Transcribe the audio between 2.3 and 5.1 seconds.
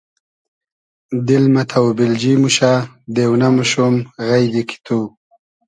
موشۂ دېونۂ موشوم غݷدی کی تو